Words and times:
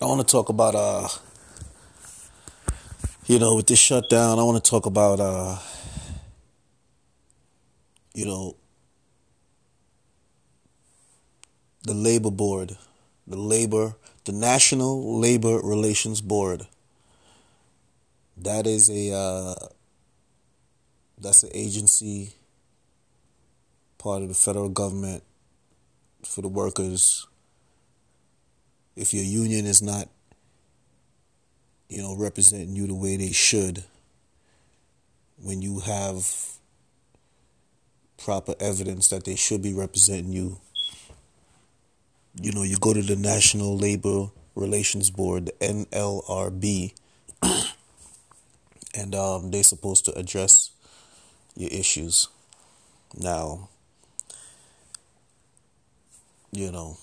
I 0.00 0.04
want 0.04 0.20
to 0.26 0.30
talk 0.30 0.48
about 0.48 0.74
uh 0.76 1.08
you 3.26 3.38
know 3.38 3.56
with 3.56 3.66
this 3.66 3.80
shutdown 3.80 4.38
I 4.38 4.42
want 4.42 4.62
to 4.62 4.70
talk 4.70 4.86
about 4.86 5.18
uh 5.18 5.58
you 8.14 8.24
know 8.24 8.54
the 11.82 11.94
labor 11.94 12.30
board 12.30 12.76
the 13.26 13.36
labor 13.36 13.96
the 14.24 14.32
National 14.32 15.18
Labor 15.18 15.58
Relations 15.62 16.20
Board. 16.20 16.66
That 18.36 18.66
is 18.66 18.90
a 18.90 19.12
uh 19.12 19.54
that's 21.18 21.42
an 21.42 21.50
agency 21.54 22.34
part 23.96 24.22
of 24.22 24.28
the 24.28 24.34
federal 24.34 24.68
government 24.68 25.22
for 26.22 26.42
the 26.42 26.48
workers 26.48 27.26
if 28.98 29.14
your 29.14 29.24
union 29.24 29.64
is 29.64 29.80
not 29.80 30.08
you 31.88 32.02
know, 32.02 32.14
representing 32.16 32.76
you 32.76 32.86
the 32.86 32.94
way 32.94 33.16
they 33.16 33.32
should 33.32 33.84
when 35.42 35.62
you 35.62 35.80
have 35.80 36.58
proper 38.22 38.54
evidence 38.60 39.08
that 39.08 39.24
they 39.24 39.36
should 39.36 39.62
be 39.62 39.72
representing 39.72 40.32
you. 40.32 40.58
You 42.40 42.52
know, 42.52 42.62
you 42.62 42.76
go 42.76 42.92
to 42.92 43.02
the 43.02 43.16
National 43.16 43.76
Labor 43.76 44.26
Relations 44.54 45.10
Board, 45.10 45.46
the 45.46 45.52
NLRB, 45.66 46.92
and 48.94 49.14
um, 49.14 49.50
they're 49.50 49.62
supposed 49.62 50.04
to 50.04 50.12
address 50.18 50.70
your 51.56 51.70
issues. 51.70 52.28
Now, 53.16 53.70
you 56.52 56.70
know, 56.70 56.98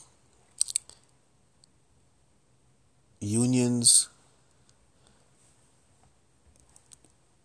unions 3.26 4.10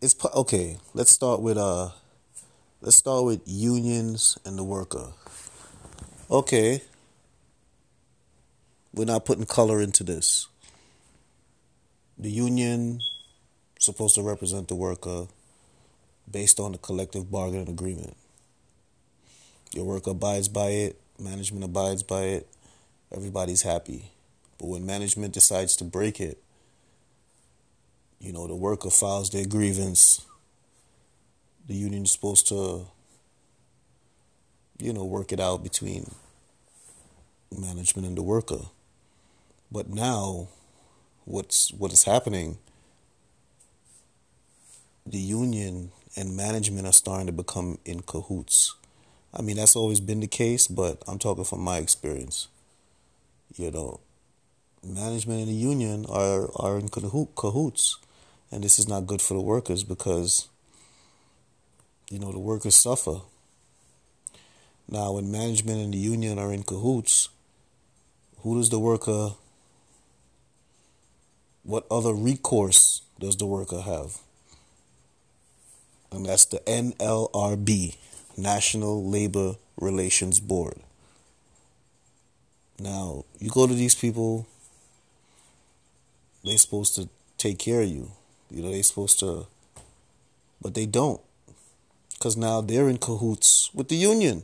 it's 0.00 0.16
okay. 0.34 0.78
Let's 0.94 1.10
start 1.10 1.42
with 1.42 1.58
uh, 1.58 1.90
let's 2.80 2.96
start 2.96 3.24
with 3.24 3.42
unions 3.44 4.38
and 4.44 4.58
the 4.58 4.64
worker. 4.64 5.08
Okay, 6.30 6.82
we're 8.94 9.04
not 9.04 9.24
putting 9.24 9.44
color 9.44 9.80
into 9.80 10.04
this. 10.04 10.48
The 12.18 12.30
union 12.30 13.00
supposed 13.78 14.14
to 14.14 14.22
represent 14.22 14.68
the 14.68 14.74
worker 14.74 15.26
based 16.30 16.60
on 16.60 16.72
the 16.72 16.78
collective 16.78 17.30
bargaining 17.30 17.68
agreement. 17.68 18.16
Your 19.72 19.84
worker 19.84 20.10
abides 20.10 20.48
by 20.48 20.68
it, 20.68 21.00
management 21.18 21.64
abides 21.64 22.02
by 22.02 22.22
it, 22.22 22.48
everybody's 23.14 23.62
happy. 23.62 24.10
But 24.60 24.68
when 24.68 24.84
management 24.84 25.32
decides 25.32 25.74
to 25.76 25.84
break 25.84 26.20
it, 26.20 26.38
you 28.20 28.30
know, 28.30 28.46
the 28.46 28.54
worker 28.54 28.90
files 28.90 29.30
their 29.30 29.46
grievance. 29.46 30.26
The 31.66 31.74
union 31.74 32.02
is 32.02 32.12
supposed 32.12 32.46
to, 32.48 32.86
you 34.78 34.92
know, 34.92 35.04
work 35.04 35.32
it 35.32 35.40
out 35.40 35.62
between 35.62 36.10
management 37.56 38.06
and 38.06 38.18
the 38.18 38.22
worker. 38.22 38.60
But 39.72 39.88
now, 39.88 40.48
what's 41.24 41.72
what 41.72 41.92
is 41.92 42.04
happening? 42.04 42.58
The 45.06 45.18
union 45.18 45.90
and 46.16 46.36
management 46.36 46.86
are 46.86 46.92
starting 46.92 47.28
to 47.28 47.32
become 47.32 47.78
in 47.86 48.00
cahoots. 48.00 48.74
I 49.32 49.40
mean, 49.40 49.56
that's 49.56 49.76
always 49.76 50.00
been 50.00 50.20
the 50.20 50.26
case, 50.26 50.66
but 50.66 51.02
I'm 51.08 51.18
talking 51.18 51.44
from 51.44 51.60
my 51.60 51.78
experience. 51.78 52.48
You 53.56 53.70
know, 53.70 54.00
management 54.84 55.40
and 55.40 55.48
the 55.48 55.52
union 55.52 56.06
are 56.08 56.50
are 56.56 56.78
in 56.78 56.88
cahoots. 56.88 57.98
And 58.52 58.64
this 58.64 58.78
is 58.78 58.88
not 58.88 59.06
good 59.06 59.22
for 59.22 59.34
the 59.34 59.40
workers 59.40 59.84
because, 59.84 60.48
you 62.10 62.18
know, 62.18 62.32
the 62.32 62.38
workers 62.38 62.74
suffer. 62.74 63.20
Now, 64.88 65.12
when 65.12 65.30
management 65.30 65.80
and 65.80 65.94
the 65.94 65.98
union 65.98 66.38
are 66.38 66.52
in 66.52 66.64
cahoots, 66.64 67.28
who 68.38 68.56
does 68.56 68.70
the 68.70 68.80
worker, 68.80 69.34
what 71.62 71.86
other 71.90 72.12
recourse 72.12 73.02
does 73.20 73.36
the 73.36 73.46
worker 73.46 73.82
have? 73.82 74.18
And 76.10 76.26
that's 76.26 76.44
the 76.46 76.58
NLRB, 76.66 77.96
National 78.36 79.08
Labor 79.08 79.54
Relations 79.78 80.40
Board. 80.40 80.80
Now, 82.80 83.26
you 83.38 83.50
go 83.50 83.68
to 83.68 83.74
these 83.74 83.94
people, 83.94 84.48
they're 86.44 86.58
supposed 86.58 86.94
to 86.96 87.08
take 87.38 87.58
care 87.58 87.82
of 87.82 87.88
you. 87.88 88.12
You 88.50 88.62
know, 88.62 88.70
they're 88.70 88.82
supposed 88.82 89.18
to, 89.20 89.46
but 90.60 90.74
they 90.74 90.86
don't. 90.86 91.20
Because 92.12 92.36
now 92.36 92.60
they're 92.60 92.88
in 92.88 92.98
cahoots 92.98 93.70
with 93.72 93.88
the 93.88 93.96
union. 93.96 94.42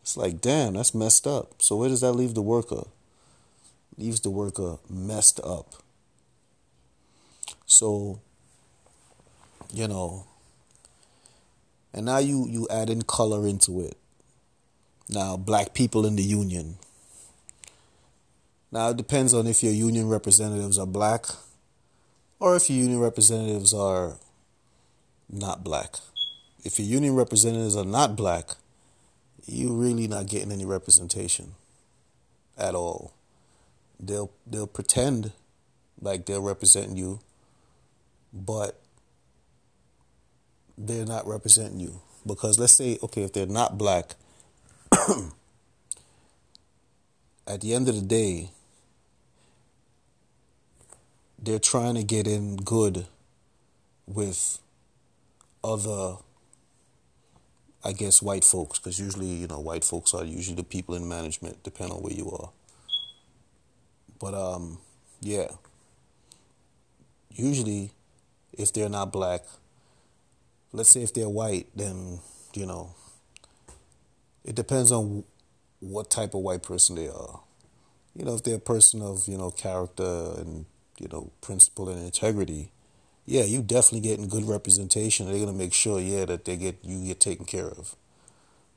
It's 0.00 0.16
like, 0.16 0.40
damn, 0.40 0.74
that's 0.74 0.94
messed 0.94 1.26
up. 1.26 1.60
So 1.60 1.76
where 1.76 1.88
does 1.88 2.00
that 2.00 2.12
leave 2.12 2.34
the 2.34 2.42
worker? 2.42 2.84
Leaves 3.96 4.20
the 4.20 4.30
worker 4.30 4.78
messed 4.88 5.40
up. 5.40 5.74
So, 7.66 8.20
you 9.72 9.88
know, 9.88 10.24
and 11.92 12.06
now 12.06 12.18
you 12.18 12.46
you 12.48 12.66
add 12.70 12.90
in 12.90 13.02
color 13.02 13.46
into 13.46 13.80
it. 13.80 13.96
Now, 15.08 15.36
black 15.36 15.74
people 15.74 16.06
in 16.06 16.16
the 16.16 16.22
union. 16.22 16.76
Now, 18.70 18.90
it 18.90 18.96
depends 18.96 19.32
on 19.32 19.46
if 19.46 19.62
your 19.62 19.72
union 19.72 20.08
representatives 20.08 20.78
are 20.78 20.86
black 20.86 21.26
or 22.38 22.56
if 22.56 22.68
your 22.68 22.78
union 22.78 23.00
representatives 23.00 23.72
are 23.72 24.16
not 25.30 25.64
black. 25.64 25.96
If 26.64 26.78
your 26.78 26.88
union 26.88 27.14
representatives 27.14 27.76
are 27.76 27.84
not 27.84 28.16
black, 28.16 28.50
you're 29.46 29.72
really 29.72 30.06
not 30.06 30.26
getting 30.26 30.52
any 30.52 30.66
representation 30.66 31.54
at 32.58 32.74
all. 32.74 33.14
They'll 33.98 34.30
they'll 34.46 34.66
pretend 34.66 35.32
like 36.00 36.26
they're 36.26 36.40
representing 36.40 36.96
you, 36.96 37.20
but 38.32 38.80
they're 40.76 41.06
not 41.06 41.26
representing 41.26 41.80
you. 41.80 42.00
Because 42.26 42.58
let's 42.58 42.74
say, 42.74 42.98
okay, 43.02 43.22
if 43.22 43.32
they're 43.32 43.46
not 43.46 43.78
black, 43.78 44.14
at 47.46 47.62
the 47.62 47.74
end 47.74 47.88
of 47.88 47.94
the 47.94 48.02
day, 48.02 48.50
they're 51.38 51.58
trying 51.58 51.94
to 51.94 52.02
get 52.02 52.26
in 52.26 52.56
good 52.56 53.06
with 54.06 54.58
other 55.62 56.16
I 57.84 57.92
guess 57.92 58.20
white 58.20 58.44
folks 58.44 58.78
because 58.78 58.98
usually 58.98 59.26
you 59.26 59.46
know 59.46 59.60
white 59.60 59.84
folks 59.84 60.12
are 60.14 60.24
usually 60.24 60.56
the 60.56 60.64
people 60.64 60.94
in 60.94 61.08
management 61.08 61.62
depending 61.62 61.96
on 61.96 62.02
where 62.02 62.12
you 62.12 62.30
are. 62.30 62.50
But 64.18 64.34
um 64.34 64.78
yeah. 65.20 65.48
Usually 67.30 67.92
if 68.52 68.72
they're 68.72 68.88
not 68.88 69.12
black 69.12 69.42
let's 70.72 70.90
say 70.90 71.02
if 71.02 71.14
they're 71.14 71.28
white 71.28 71.68
then 71.76 72.18
you 72.54 72.66
know 72.66 72.94
it 74.44 74.56
depends 74.56 74.90
on 74.90 75.24
what 75.80 76.10
type 76.10 76.34
of 76.34 76.40
white 76.40 76.62
person 76.62 76.96
they 76.96 77.08
are. 77.08 77.40
You 78.16 78.24
know 78.24 78.34
if 78.34 78.42
they're 78.42 78.56
a 78.56 78.58
person 78.60 79.02
of 79.02 79.28
you 79.28 79.38
know 79.38 79.52
character 79.52 80.34
and 80.36 80.66
you 81.00 81.08
know, 81.08 81.30
principle 81.40 81.88
and 81.88 82.04
integrity, 82.04 82.72
yeah, 83.26 83.44
you 83.44 83.62
definitely 83.62 84.08
getting 84.08 84.28
good 84.28 84.44
representation. 84.44 85.26
They're 85.26 85.38
gonna 85.38 85.52
make 85.52 85.74
sure, 85.74 86.00
yeah, 86.00 86.24
that 86.24 86.44
they 86.44 86.56
get 86.56 86.78
you 86.82 87.04
get 87.04 87.20
taken 87.20 87.44
care 87.44 87.68
of. 87.68 87.94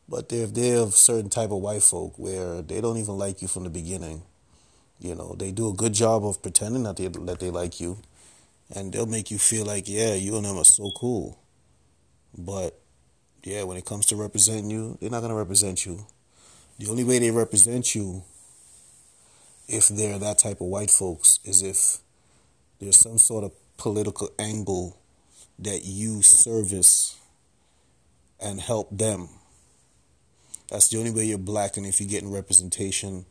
But 0.09 0.31
if 0.33 0.53
they're 0.53 0.79
of 0.79 0.93
certain 0.93 1.29
type 1.29 1.51
of 1.51 1.59
white 1.59 1.83
folk 1.83 2.15
where 2.17 2.61
they 2.61 2.81
don't 2.81 2.97
even 2.97 3.17
like 3.17 3.41
you 3.41 3.47
from 3.47 3.63
the 3.63 3.69
beginning, 3.69 4.23
you 4.99 5.15
know, 5.15 5.35
they 5.39 5.51
do 5.51 5.69
a 5.69 5.73
good 5.73 5.93
job 5.93 6.25
of 6.25 6.41
pretending 6.41 6.83
that 6.83 6.97
they 6.97 7.07
that 7.07 7.39
they 7.39 7.49
like 7.49 7.79
you, 7.79 7.97
and 8.75 8.91
they'll 8.91 9.05
make 9.05 9.31
you 9.31 9.37
feel 9.37 9.65
like, 9.65 9.87
yeah, 9.87 10.13
you 10.15 10.35
and 10.35 10.45
them 10.45 10.57
are 10.57 10.65
so 10.65 10.91
cool. 10.97 11.39
But 12.37 12.77
yeah, 13.43 13.63
when 13.63 13.77
it 13.77 13.85
comes 13.85 14.05
to 14.07 14.15
representing 14.15 14.69
you, 14.69 14.97
they're 14.99 15.09
not 15.09 15.21
gonna 15.21 15.35
represent 15.35 15.85
you. 15.85 16.05
The 16.77 16.89
only 16.89 17.03
way 17.05 17.19
they 17.19 17.31
represent 17.31 17.95
you, 17.95 18.23
if 19.67 19.87
they're 19.87 20.19
that 20.19 20.39
type 20.39 20.59
of 20.59 20.67
white 20.67 20.91
folks, 20.91 21.39
is 21.45 21.61
if 21.61 21.99
there's 22.81 22.97
some 22.97 23.19
sort 23.19 23.43
of 23.43 23.51
political 23.77 24.29
angle 24.39 24.97
that 25.59 25.85
you 25.85 26.23
service 26.23 27.17
and 28.39 28.59
help 28.59 28.89
them. 28.95 29.29
That's 30.69 30.89
the 30.89 30.97
only 30.97 31.11
way 31.11 31.25
you're 31.25 31.37
black, 31.37 31.77
and 31.77 31.85
if 31.85 32.01
you're 32.01 32.09
getting 32.09 32.31
representation 32.31 33.25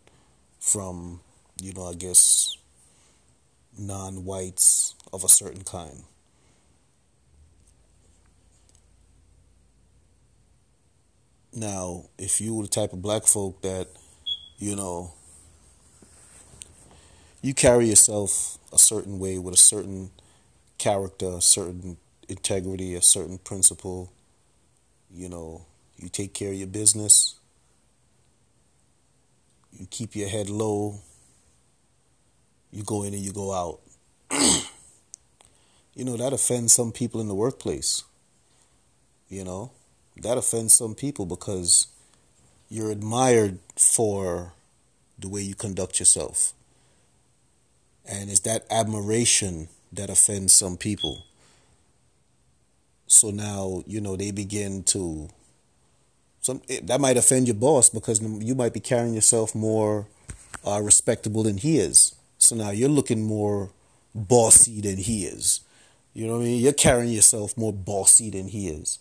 from, 0.60 1.20
you 1.60 1.72
know, 1.72 1.86
I 1.86 1.94
guess, 1.94 2.56
non 3.76 4.24
whites 4.24 4.94
of 5.12 5.24
a 5.24 5.28
certain 5.28 5.64
kind. 5.64 6.04
Now, 11.52 12.04
if 12.18 12.40
you 12.40 12.54
were 12.54 12.62
the 12.62 12.68
type 12.68 12.92
of 12.92 13.02
black 13.02 13.26
folk 13.26 13.62
that, 13.62 13.88
you 14.58 14.76
know, 14.76 15.12
you 17.42 17.54
carry 17.54 17.88
yourself 17.88 18.58
a 18.72 18.78
certain 18.78 19.18
way 19.18 19.38
with 19.38 19.54
a 19.54 19.58
certain 19.58 20.10
character, 20.78 21.26
a 21.36 21.40
certain 21.40 21.96
integrity, 22.28 22.94
a 22.94 23.02
certain 23.02 23.38
principle. 23.38 24.12
You 25.12 25.28
know, 25.28 25.64
you 25.96 26.08
take 26.08 26.34
care 26.34 26.50
of 26.50 26.56
your 26.56 26.66
business. 26.66 27.36
You 29.72 29.86
keep 29.90 30.14
your 30.14 30.28
head 30.28 30.50
low. 30.50 31.00
You 32.70 32.82
go 32.82 33.02
in 33.02 33.14
and 33.14 33.22
you 33.22 33.32
go 33.32 33.52
out. 33.52 33.80
you 35.94 36.04
know, 36.04 36.16
that 36.16 36.32
offends 36.32 36.72
some 36.72 36.92
people 36.92 37.20
in 37.20 37.28
the 37.28 37.34
workplace. 37.34 38.04
You 39.28 39.44
know, 39.44 39.70
that 40.16 40.36
offends 40.36 40.74
some 40.74 40.94
people 40.94 41.24
because 41.24 41.86
you're 42.68 42.90
admired 42.90 43.58
for 43.76 44.52
the 45.18 45.28
way 45.28 45.40
you 45.40 45.54
conduct 45.54 45.98
yourself. 45.98 46.52
And 48.06 48.30
it's 48.30 48.40
that 48.40 48.66
admiration 48.70 49.68
that 49.92 50.10
offends 50.10 50.52
some 50.52 50.76
people. 50.76 51.24
So 53.06 53.30
now, 53.30 53.82
you 53.86 54.00
know, 54.00 54.16
they 54.16 54.30
begin 54.30 54.82
to 54.84 55.28
some 56.40 56.62
that 56.82 57.00
might 57.00 57.16
offend 57.16 57.48
your 57.48 57.56
boss 57.56 57.90
because 57.90 58.22
you 58.22 58.54
might 58.54 58.72
be 58.72 58.80
carrying 58.80 59.14
yourself 59.14 59.54
more 59.54 60.06
uh, 60.66 60.80
respectable 60.82 61.42
than 61.42 61.58
he 61.58 61.78
is. 61.78 62.14
So 62.38 62.56
now 62.56 62.70
you're 62.70 62.88
looking 62.88 63.22
more 63.22 63.70
bossy 64.14 64.80
than 64.80 64.96
he 64.96 65.24
is. 65.24 65.60
You 66.14 66.26
know 66.26 66.34
what 66.34 66.40
I 66.40 66.44
mean? 66.44 66.60
You're 66.60 66.72
carrying 66.72 67.12
yourself 67.12 67.56
more 67.56 67.72
bossy 67.72 68.30
than 68.30 68.48
he 68.48 68.68
is. 68.68 68.98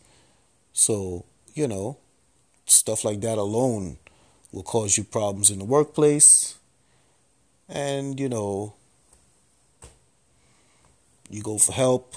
So, 0.74 1.26
you 1.54 1.68
know, 1.68 1.98
stuff 2.68 3.04
like 3.04 3.22
that 3.22 3.38
alone 3.38 3.98
will 4.52 4.64
cause 4.64 4.98
you 4.98 5.04
problems 5.04 5.50
in 5.50 5.60
the 5.60 5.66
workplace. 5.66 6.58
And, 7.68 8.20
you 8.20 8.30
know, 8.30 8.74
you 11.30 11.42
go 11.42 11.58
for 11.58 11.72
help, 11.72 12.16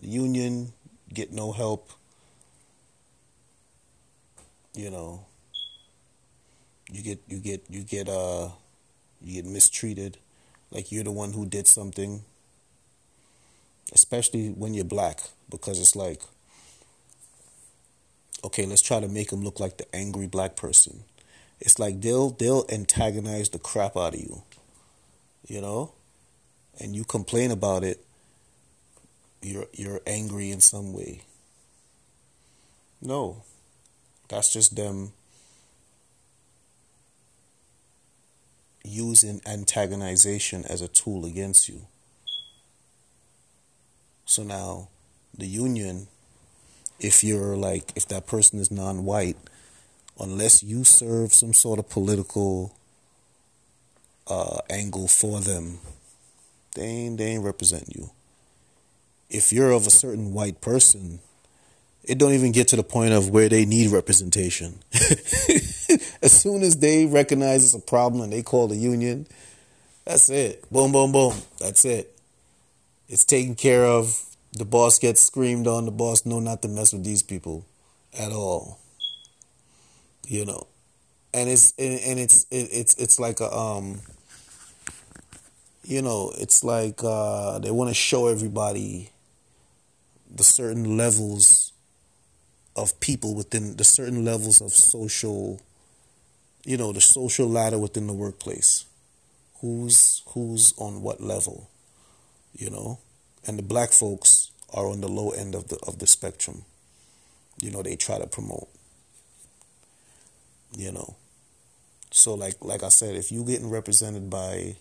the 0.00 0.08
union, 0.08 0.72
get 1.12 1.32
no 1.32 1.52
help. 1.52 1.90
You 4.74 4.90
know, 4.90 5.26
you 6.90 7.02
get 7.02 7.20
you 7.28 7.38
get 7.38 7.64
you 7.68 7.82
get 7.82 8.08
uh 8.08 8.48
you 9.20 9.42
get 9.42 9.50
mistreated 9.50 10.18
like 10.70 10.90
you're 10.90 11.04
the 11.04 11.12
one 11.12 11.32
who 11.32 11.46
did 11.46 11.66
something 11.66 12.22
especially 13.92 14.48
when 14.48 14.72
you're 14.72 14.84
black 14.84 15.20
because 15.50 15.78
it's 15.78 15.94
like 15.94 16.22
okay, 18.44 18.66
let's 18.66 18.82
try 18.82 19.00
to 19.00 19.08
make 19.08 19.30
them 19.30 19.42
look 19.42 19.60
like 19.60 19.76
the 19.76 19.94
angry 19.94 20.26
black 20.26 20.56
person. 20.56 21.04
It's 21.60 21.78
like 21.78 22.00
they'll 22.00 22.30
they'll 22.30 22.66
antagonize 22.70 23.50
the 23.50 23.58
crap 23.58 23.96
out 23.96 24.14
of 24.14 24.20
you. 24.20 24.42
You 25.46 25.60
know? 25.60 25.92
And 26.80 26.96
you 26.96 27.04
complain 27.04 27.50
about 27.50 27.84
it, 27.84 28.04
you're 29.42 29.66
you're 29.72 30.00
angry 30.06 30.50
in 30.50 30.60
some 30.60 30.92
way. 30.92 31.22
No. 33.00 33.42
That's 34.28 34.52
just 34.52 34.76
them 34.76 35.12
using 38.84 39.40
antagonization 39.40 40.64
as 40.66 40.80
a 40.80 40.88
tool 40.88 41.26
against 41.26 41.68
you. 41.68 41.82
So 44.24 44.42
now 44.42 44.88
the 45.36 45.46
union 45.46 46.08
if 47.00 47.24
you're 47.24 47.56
like 47.56 47.92
if 47.96 48.06
that 48.08 48.26
person 48.26 48.58
is 48.58 48.70
non-white 48.70 49.36
unless 50.20 50.62
you 50.62 50.84
serve 50.84 51.32
some 51.32 51.52
sort 51.52 51.78
of 51.78 51.88
political 51.88 52.76
uh, 54.28 54.58
angle 54.70 55.08
for 55.08 55.40
them 55.40 55.78
they 56.74 56.82
ain't 56.82 57.18
they 57.18 57.26
ain't 57.26 57.44
represent 57.44 57.94
you 57.94 58.10
if 59.30 59.52
you're 59.52 59.72
of 59.72 59.86
a 59.86 59.90
certain 59.90 60.32
white 60.32 60.60
person 60.60 61.20
it 62.04 62.18
don't 62.18 62.32
even 62.32 62.50
get 62.50 62.66
to 62.68 62.76
the 62.76 62.82
point 62.82 63.12
of 63.12 63.30
where 63.30 63.48
they 63.48 63.64
need 63.64 63.90
representation 63.90 64.78
as 64.92 66.32
soon 66.32 66.62
as 66.62 66.78
they 66.78 67.06
recognize 67.06 67.64
it's 67.64 67.74
a 67.74 67.78
problem 67.86 68.22
and 68.22 68.32
they 68.32 68.42
call 68.42 68.68
the 68.68 68.76
union 68.76 69.26
that's 70.04 70.28
it 70.30 70.64
boom 70.70 70.92
boom 70.92 71.12
boom 71.12 71.34
that's 71.58 71.84
it 71.84 72.16
it's 73.08 73.24
taken 73.24 73.54
care 73.54 73.84
of 73.84 74.24
the 74.52 74.64
boss 74.64 74.98
gets 74.98 75.22
screamed 75.22 75.66
on. 75.66 75.86
The 75.86 75.90
boss 75.90 76.26
know 76.26 76.40
not 76.40 76.62
to 76.62 76.68
mess 76.68 76.92
with 76.92 77.04
these 77.04 77.22
people 77.22 77.64
at 78.18 78.32
all. 78.32 78.78
You 80.26 80.44
know, 80.44 80.66
and 81.34 81.48
it's 81.48 81.72
and 81.78 82.18
it's 82.18 82.46
it's 82.50 82.94
it's 82.94 83.18
like 83.18 83.40
a 83.40 83.52
um. 83.52 84.00
You 85.84 86.00
know, 86.02 86.32
it's 86.38 86.62
like 86.62 87.02
uh, 87.02 87.58
they 87.58 87.70
want 87.70 87.90
to 87.90 87.94
show 87.94 88.28
everybody 88.28 89.10
the 90.34 90.44
certain 90.44 90.96
levels 90.96 91.72
of 92.76 92.98
people 93.00 93.34
within 93.34 93.76
the 93.76 93.84
certain 93.84 94.24
levels 94.24 94.62
of 94.62 94.72
social 94.72 95.60
you 96.64 96.78
know 96.78 96.90
the 96.90 97.02
social 97.02 97.46
ladder 97.46 97.78
within 97.78 98.06
the 98.06 98.14
workplace 98.14 98.86
who's 99.60 100.22
who's 100.28 100.72
on 100.78 101.02
what 101.02 101.20
level 101.20 101.68
you 102.54 102.70
know 102.70 102.98
and 103.46 103.58
the 103.58 103.62
black 103.62 103.90
folks 103.90 104.52
are 104.72 104.86
on 104.86 105.00
the 105.00 105.08
low 105.08 105.30
end 105.30 105.54
of 105.54 105.68
the 105.68 105.78
of 105.86 105.98
the 105.98 106.06
spectrum. 106.06 106.64
You 107.60 107.70
know, 107.70 107.82
they 107.82 107.96
try 107.96 108.18
to 108.18 108.26
promote. 108.26 108.68
You 110.76 110.92
know. 110.92 111.16
So 112.10 112.34
like 112.34 112.56
like 112.60 112.82
I 112.82 112.88
said, 112.88 113.16
if 113.16 113.30
you 113.30 113.44
getting 113.44 113.70
represented 113.70 114.30
by 114.30 114.76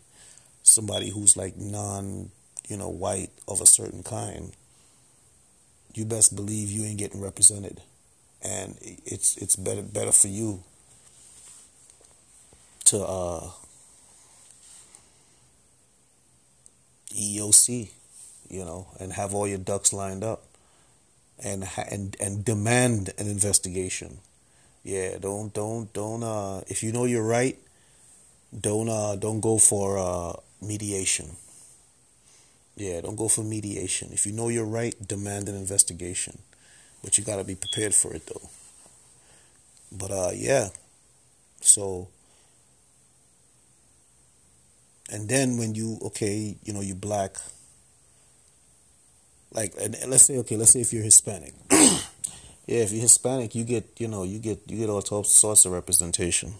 somebody 0.63 1.10
who's 1.10 1.38
like 1.38 1.58
non, 1.58 2.31
you 2.68 2.78
know, 2.78 2.90
white 2.90 3.31
of 3.48 3.62
a 3.62 3.66
certain 3.66 4.04
kind, 4.04 4.54
you 5.94 6.06
best 6.06 6.36
believe 6.36 6.69
you 6.69 6.86
ain't 6.86 7.00
getting 7.00 7.22
represented. 7.22 7.81
And 8.44 8.78
it's 8.81 9.38
it's 9.38 9.56
better 9.56 9.84
better 9.84 10.12
for 10.12 10.28
you 10.28 10.63
to 12.86 13.00
uh 13.00 13.50
EEOC 17.10 17.90
you 18.52 18.66
know, 18.66 18.88
and 19.00 19.13
have 19.13 19.34
all 19.34 19.48
your 19.48 19.58
ducks 19.58 19.94
lined 19.94 20.24
up, 20.24 20.44
and 21.42 21.68
and 21.90 22.18
and 22.19 22.44
demand 22.44 23.12
an 23.18 23.28
investigation. 23.28 24.19
Yeah, 24.84 25.18
don't 25.19 25.54
don't 25.54 25.92
don't. 25.94 26.22
Uh, 26.22 26.62
if 26.68 26.84
you 26.84 26.92
know 26.92 27.06
you're 27.06 27.25
right, 27.25 27.58
don't 28.60 28.89
uh, 28.89 29.15
don't 29.15 29.39
go 29.39 29.58
for 29.58 29.98
uh, 29.98 30.34
mediation. 30.62 31.36
Yeah, 32.75 33.01
don't 33.01 33.15
go 33.15 33.27
for 33.27 33.44
mediation. 33.44 34.10
If 34.12 34.25
you 34.25 34.32
know 34.32 34.50
you're 34.50 34.65
right, 34.65 34.96
demand 35.06 35.50
an 35.50 35.56
investigation, 35.56 36.39
but 37.03 37.18
you 37.18 37.24
got 37.24 37.38
to 37.38 37.44
be 37.44 37.56
prepared 37.56 37.94
for 37.94 38.13
it 38.13 38.27
though. 38.27 38.50
But 39.91 40.12
uh, 40.12 40.32
yeah, 40.34 40.70
so. 41.60 42.08
And 45.10 45.27
then 45.27 45.58
when 45.58 45.75
you 45.75 46.00
okay, 46.01 46.56
you 46.63 46.74
know 46.74 46.80
you 46.80 46.96
black 46.96 47.36
like 49.53 49.74
and 49.80 49.96
let's 50.08 50.25
say 50.25 50.38
okay 50.38 50.56
let's 50.56 50.72
say 50.72 50.82
if 50.82 50.94
you're 50.94 51.03
hispanic 51.03 51.53
yeah 51.72 52.00
if 52.68 52.91
you're 52.91 53.01
hispanic 53.01 53.53
you 53.53 53.63
get 53.63 53.86
you 54.00 54.08
know 54.08 54.24
you 54.24 54.39
get 54.39 54.60
you 54.68 54.77
get 54.77 54.89
all 54.89 55.01
sorts 55.01 55.65
of 55.65 55.72
representation 55.72 56.53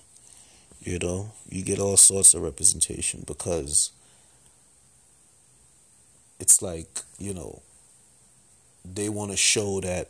you 0.82 1.00
know 1.00 1.32
you 1.50 1.64
get 1.64 1.80
all 1.80 1.98
sorts 1.98 2.34
of 2.34 2.42
representation 2.42 3.24
because 3.26 3.92
it's 6.40 6.62
like 6.62 7.02
you 7.18 7.34
know 7.34 7.62
they 8.84 9.10
want 9.10 9.32
to 9.32 9.38
show 9.38 9.80
that 9.82 10.10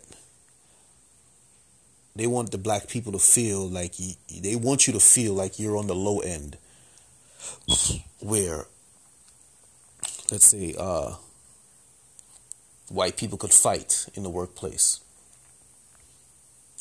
they 2.16 2.28
want 2.28 2.52
the 2.52 2.58
black 2.58 2.88
people 2.88 3.12
to 3.12 3.20
feel 3.20 3.68
like 3.70 4.00
you, 4.00 4.14
they 4.42 4.56
want 4.56 4.88
you 4.88 4.94
to 4.94 5.00
feel 5.00 5.34
like 5.34 5.60
you're 5.60 5.78
on 5.78 5.88
the 5.88 5.96
low 5.96 6.20
end 6.20 6.58
where 8.20 8.66
let's 10.32 10.46
say 10.46 10.74
uh 10.78 11.14
white 12.90 13.18
people 13.18 13.38
could 13.38 13.54
fight 13.54 14.08
in 14.14 14.24
the 14.24 14.30
workplace 14.30 15.00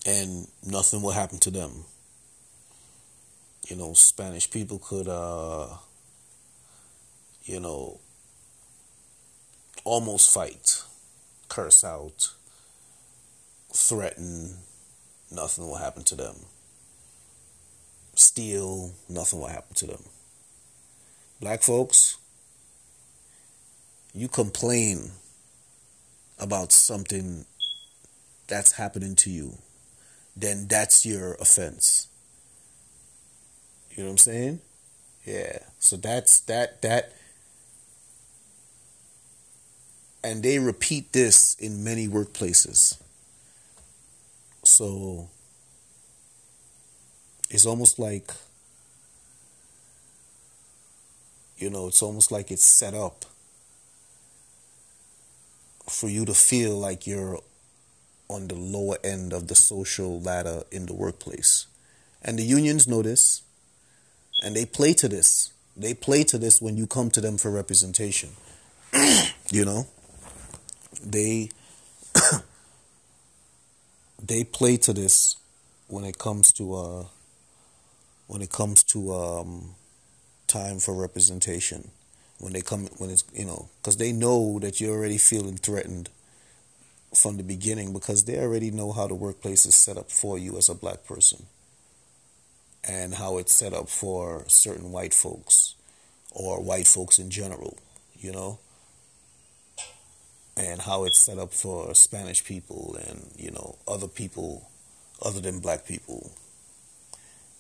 and 0.06 0.49
nothing 0.66 1.02
will 1.02 1.12
happen 1.12 1.38
to 1.38 1.50
them. 1.50 1.85
You 3.69 3.76
know, 3.76 3.93
Spanish 3.93 4.50
people 4.50 4.79
could, 4.79 5.07
uh, 5.07 5.69
you 7.45 7.61
know, 7.61 8.00
almost 9.85 10.33
fight, 10.33 10.83
curse 11.49 11.85
out, 11.85 12.33
threaten, 13.73 14.57
nothing 15.31 15.67
will 15.67 15.76
happen 15.76 16.02
to 16.05 16.14
them. 16.14 16.37
Steal, 18.14 18.93
nothing 19.09 19.40
will 19.40 19.49
happen 19.49 19.75
to 19.75 19.87
them. 19.87 20.02
Black 21.40 21.62
folks, 21.62 22.19
you 24.12 24.29
complain 24.29 25.12
about 26.38 26.73
something 26.73 27.47
that's 28.49 28.73
happening 28.73 29.14
to 29.14 29.31
you, 29.31 29.55
then 30.37 30.67
that's 30.69 31.07
your 31.07 31.35
offense. 31.35 32.10
You 33.90 34.04
know 34.04 34.04
what 34.04 34.12
I'm 34.12 34.18
saying? 34.18 34.61
Yeah. 35.25 35.59
So 35.78 35.97
that's 35.97 36.40
that 36.40 36.82
that 36.82 37.12
and 40.23 40.42
they 40.42 40.59
repeat 40.59 41.12
this 41.12 41.54
in 41.54 41.82
many 41.82 42.06
workplaces. 42.09 43.00
So 44.64 45.28
it's 47.49 47.66
almost 47.66 47.99
like 47.99 48.30
you 51.61 51.68
know, 51.68 51.87
it's 51.88 52.02
almost 52.02 52.32
like 52.32 52.50
it's 52.50 52.64
set 52.64 52.94
up 52.94 53.26
for 55.88 56.09
you 56.09 56.25
to 56.25 56.32
feel 56.32 56.78
like 56.78 57.06
you're 57.06 57.38
on 58.28 58.49
the 58.49 58.54
lower 58.54 58.97
end 59.04 59.32
of 59.32 59.49
the 59.49 59.54
social 59.54 60.20
ladder 60.20 60.62
in 60.70 60.87
the 60.87 60.94
workplace. 60.94 61.66
And 62.23 62.38
the 62.38 62.42
unions 62.44 62.88
know 62.88 63.02
this, 63.02 63.42
and 64.42 64.56
they 64.56 64.64
play 64.64 64.92
to 64.94 65.09
this. 65.09 65.52
They 65.76 65.94
play 65.94 66.25
to 66.25 66.38
this 66.38 66.61
when 66.61 66.76
you 66.76 66.87
come 66.87 67.11
to 67.11 67.20
them 67.20 67.38
for 67.38 67.50
representation. 67.50 68.30
you 69.50 69.64
know? 69.64 69.87
They 71.04 71.50
they 74.23 74.44
play 74.44 74.76
to 74.78 74.92
this 74.92 75.37
when 75.88 76.04
it 76.04 76.18
comes 76.18 76.52
to 76.52 76.75
uh 76.75 77.04
when 78.26 78.42
it 78.42 78.50
comes 78.50 78.82
to 78.85 79.12
um 79.14 79.75
time 80.47 80.78
for 80.78 80.94
representation 80.94 81.90
when 82.38 82.52
they 82.52 82.61
come 82.61 82.87
when 82.99 83.11
it's 83.11 83.25
you 83.32 83.44
know 83.44 83.68
because 83.80 83.97
they 83.97 84.12
know 84.12 84.59
that 84.59 84.80
you're 84.80 84.97
already 84.97 85.18
feeling 85.18 85.56
threatened 85.56 86.11
from 87.14 87.37
the 87.37 87.42
beginning 87.42 87.92
because 87.92 88.25
they 88.25 88.38
already 88.38 88.70
know 88.70 88.92
how 88.92 89.06
the 89.06 89.14
workplace 89.14 89.64
is 89.66 89.75
set 89.75 89.97
up 89.97 90.11
for 90.11 90.38
you 90.38 90.59
as 90.59 90.68
a 90.68 90.75
black 90.75 91.04
person 91.04 91.47
and 92.89 93.15
how 93.15 93.39
it's 93.39 93.55
set 93.55 93.73
up 93.73 93.89
for 93.89 94.45
certain 94.49 94.91
white 94.93 95.15
folks 95.15 95.75
or 96.31 96.63
white 96.63 96.87
folks 96.87 97.19
in 97.19 97.31
general 97.31 97.77
you 98.21 98.33
know? 98.33 98.59
And 100.57 100.83
how 100.83 101.05
it's 101.05 101.21
set 101.21 101.39
up 101.39 101.55
for 101.55 101.95
Spanish 101.95 102.45
people 102.45 102.97
and 103.07 103.31
you 103.37 103.51
know 103.51 103.79
other 103.89 104.09
people 104.09 104.69
other 105.25 105.41
than 105.41 105.61
black 105.61 105.87
people. 105.87 106.33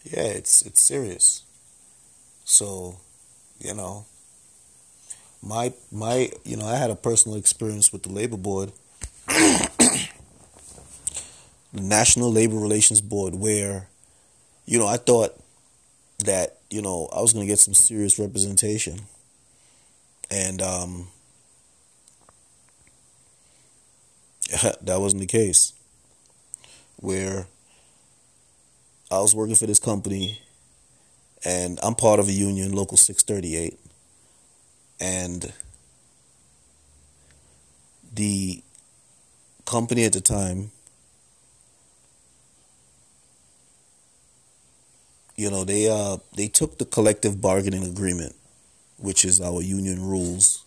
Yeah 0.04 0.24
it's 0.24 0.62
it's 0.62 0.82
serious. 0.82 1.44
So 2.44 2.96
you 3.58 3.74
know 3.74 4.04
my 5.42 5.72
my 5.90 6.30
you 6.44 6.56
know 6.56 6.66
I 6.66 6.76
had 6.76 6.90
a 6.90 6.96
personal 6.96 7.38
experience 7.38 7.90
with 7.90 8.02
the 8.02 8.10
labor 8.12 8.36
board, 8.36 8.72
the 9.28 10.08
National 11.72 12.30
Labor 12.30 12.56
Relations 12.56 13.00
Board, 13.00 13.34
where 13.34 13.88
you 14.70 14.78
know 14.78 14.86
I 14.86 14.96
thought 14.96 15.34
that 16.24 16.58
you 16.70 16.80
know 16.80 17.08
I 17.12 17.20
was 17.20 17.32
going 17.32 17.44
to 17.44 17.50
get 17.50 17.58
some 17.58 17.74
serious 17.74 18.20
representation, 18.20 19.00
and 20.30 20.62
um, 20.62 21.08
that 24.82 25.00
wasn't 25.00 25.20
the 25.20 25.26
case. 25.26 25.72
Where 26.96 27.46
I 29.10 29.18
was 29.18 29.34
working 29.34 29.56
for 29.56 29.66
this 29.66 29.80
company, 29.80 30.40
and 31.44 31.80
I'm 31.82 31.96
part 31.96 32.20
of 32.20 32.28
a 32.28 32.32
union, 32.32 32.72
Local 32.72 32.96
638 32.96 33.76
and 35.00 35.52
the 38.12 38.62
company 39.64 40.04
at 40.04 40.12
the 40.12 40.20
time 40.20 40.70
you 45.40 45.50
know 45.50 45.59
they 45.70 45.88
uh 45.88 46.16
they 46.36 46.48
took 46.48 46.78
the 46.78 46.84
collective 46.84 47.40
bargaining 47.40 47.84
agreement 47.84 48.34
which 48.98 49.24
is 49.24 49.40
our 49.40 49.62
union 49.62 50.02
rules 50.02 50.64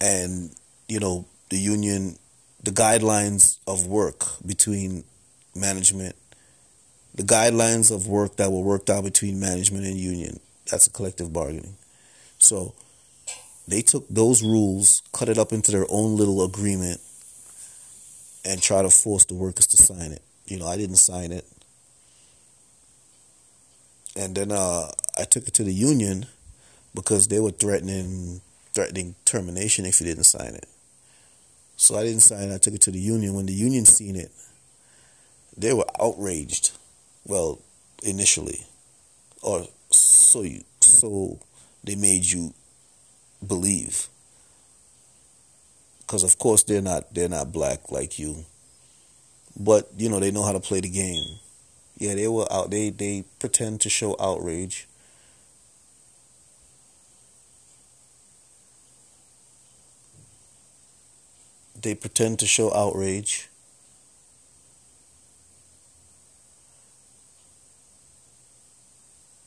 and 0.00 0.50
you 0.88 1.00
know 1.00 1.26
the 1.50 1.58
union 1.58 2.16
the 2.62 2.70
guidelines 2.70 3.58
of 3.66 3.86
work 3.86 4.24
between 4.44 5.04
management 5.54 6.14
the 7.14 7.22
guidelines 7.22 7.94
of 7.94 8.06
work 8.06 8.36
that 8.36 8.50
were 8.50 8.60
worked 8.60 8.90
out 8.90 9.04
between 9.04 9.40
management 9.40 9.84
and 9.84 9.96
union 9.96 10.38
that's 10.70 10.86
a 10.86 10.90
collective 10.90 11.32
bargaining 11.32 11.76
so 12.38 12.74
they 13.68 13.82
took 13.82 14.08
those 14.08 14.42
rules, 14.42 15.02
cut 15.12 15.28
it 15.28 15.36
up 15.36 15.52
into 15.52 15.70
their 15.70 15.84
own 15.90 16.16
little 16.16 16.42
agreement, 16.42 17.00
and 18.44 18.62
try 18.62 18.80
to 18.80 18.88
force 18.88 19.26
the 19.26 19.34
workers 19.34 19.66
to 19.68 19.76
sign 19.76 20.12
it. 20.12 20.22
You 20.46 20.58
know, 20.58 20.66
I 20.66 20.78
didn't 20.78 20.96
sign 20.96 21.32
it. 21.32 21.44
And 24.18 24.34
then 24.34 24.50
uh, 24.50 24.90
I 25.16 25.22
took 25.22 25.46
it 25.46 25.54
to 25.54 25.64
the 25.64 25.72
union 25.72 26.26
because 26.92 27.28
they 27.28 27.38
were 27.38 27.52
threatening 27.52 28.40
threatening 28.74 29.14
termination 29.24 29.86
if 29.86 30.00
you 30.00 30.06
didn't 30.06 30.24
sign 30.24 30.54
it. 30.54 30.66
So 31.76 31.96
I 31.96 32.02
didn't 32.02 32.20
sign 32.20 32.50
it. 32.50 32.54
I 32.54 32.58
took 32.58 32.74
it 32.74 32.80
to 32.82 32.90
the 32.90 32.98
union. 32.98 33.34
When 33.34 33.46
the 33.46 33.52
union 33.52 33.84
seen 33.86 34.16
it, 34.16 34.32
they 35.56 35.72
were 35.72 35.86
outraged. 36.00 36.72
Well, 37.24 37.60
initially, 38.02 38.66
or 39.40 39.68
so 39.90 40.42
you 40.42 40.64
so 40.80 41.38
they 41.84 41.94
made 41.94 42.24
you 42.24 42.52
believe 43.46 44.08
because 46.00 46.24
of 46.24 46.38
course 46.38 46.64
they're 46.64 46.82
not 46.82 47.14
they're 47.14 47.28
not 47.28 47.52
black 47.52 47.92
like 47.92 48.18
you 48.18 48.44
but 49.56 49.88
you 49.96 50.08
know 50.08 50.18
they 50.18 50.32
know 50.32 50.42
how 50.42 50.52
to 50.52 50.60
play 50.60 50.80
the 50.80 50.88
game 50.88 51.38
yeah 51.98 52.14
they 52.14 52.26
were 52.26 52.50
out 52.50 52.70
they 52.70 52.90
they 52.90 53.24
pretend 53.38 53.80
to 53.80 53.88
show 53.88 54.16
outrage 54.18 54.88
they 61.80 61.94
pretend 61.94 62.38
to 62.38 62.46
show 62.46 62.72
outrage 62.74 63.48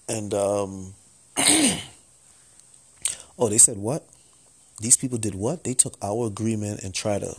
and 0.07 0.33
um 0.33 0.93
Oh, 3.41 3.49
they 3.49 3.57
said 3.57 3.77
what? 3.77 4.05
These 4.79 4.97
people 4.97 5.17
did 5.17 5.33
what? 5.33 5.63
They 5.63 5.73
took 5.73 5.97
our 5.99 6.27
agreement 6.27 6.83
and 6.83 6.93
tried 6.93 7.21
to 7.21 7.35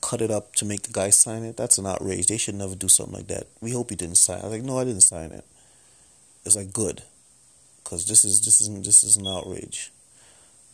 cut 0.00 0.20
it 0.20 0.30
up 0.30 0.54
to 0.56 0.64
make 0.64 0.82
the 0.82 0.92
guy 0.92 1.10
sign 1.10 1.42
it. 1.42 1.56
That's 1.56 1.78
an 1.78 1.86
outrage. 1.86 2.26
They 2.26 2.36
should 2.36 2.54
never 2.54 2.74
do 2.74 2.88
something 2.88 3.14
like 3.14 3.26
that. 3.28 3.46
We 3.60 3.72
hope 3.72 3.90
he 3.90 3.96
didn't 3.96 4.16
sign. 4.16 4.40
I 4.40 4.44
was 4.44 4.52
like, 4.52 4.62
no, 4.62 4.78
I 4.78 4.84
didn't 4.84 5.02
sign 5.02 5.32
it. 5.32 5.44
It's 6.44 6.56
like 6.56 6.72
good, 6.72 7.02
because 7.82 8.06
this 8.06 8.24
is 8.24 8.44
this 8.44 8.60
is 8.60 8.68
this 8.82 9.02
is 9.02 9.16
an 9.16 9.26
outrage. 9.26 9.90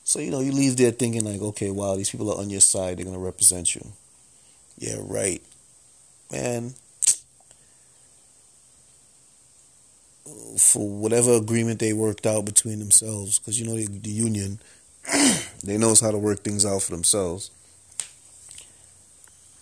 So 0.04 0.18
you 0.18 0.30
know, 0.30 0.40
you 0.40 0.52
leave 0.52 0.76
there 0.76 0.90
thinking 0.90 1.24
like, 1.24 1.40
okay, 1.40 1.70
wow, 1.70 1.96
these 1.96 2.10
people 2.10 2.30
are 2.30 2.38
on 2.38 2.50
your 2.50 2.60
side. 2.60 2.98
They're 2.98 3.06
gonna 3.06 3.18
represent 3.18 3.74
you. 3.74 3.86
Yeah, 4.78 4.96
right, 5.00 5.40
man. 6.30 6.74
for 10.56 10.88
whatever 10.88 11.32
agreement 11.32 11.80
they 11.80 11.92
worked 11.92 12.26
out 12.26 12.44
between 12.44 12.78
themselves, 12.78 13.38
because 13.38 13.60
you 13.60 13.66
know 13.66 13.76
the, 13.76 13.86
the 13.86 14.10
union, 14.10 14.60
they 15.64 15.78
knows 15.78 16.00
how 16.00 16.10
to 16.10 16.18
work 16.18 16.42
things 16.42 16.64
out 16.64 16.82
for 16.82 16.92
themselves. 16.92 17.50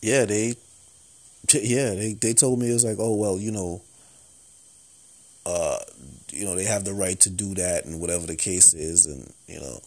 Yeah, 0.02 0.24
they, 0.24 0.54
yeah, 1.52 1.94
they 1.94 2.14
they 2.14 2.32
told 2.34 2.58
me 2.58 2.70
it 2.70 2.74
was 2.74 2.84
like, 2.84 2.96
oh 2.98 3.14
well, 3.14 3.38
you 3.38 3.50
know, 3.52 3.82
uh, 5.46 5.78
you 6.30 6.44
know, 6.44 6.54
they 6.54 6.64
have 6.64 6.84
the 6.84 6.92
right 6.92 7.18
to 7.20 7.30
do 7.30 7.54
that 7.54 7.84
and 7.84 8.00
whatever 8.00 8.26
the 8.26 8.36
case 8.36 8.74
is, 8.74 9.06
and 9.06 9.32
you 9.46 9.60
know, 9.60 9.80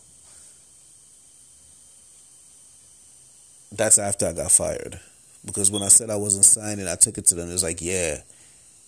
that's 3.71 3.97
after 3.97 4.27
I 4.27 4.33
got 4.33 4.51
fired, 4.51 4.99
because 5.45 5.71
when 5.71 5.81
I 5.81 5.87
said 5.87 6.09
I 6.09 6.15
wasn't 6.15 6.45
signing, 6.45 6.87
I 6.87 6.95
took 6.95 7.17
it 7.17 7.25
to 7.27 7.35
them. 7.35 7.49
It 7.49 7.53
was 7.53 7.63
like, 7.63 7.81
yeah, 7.81 8.17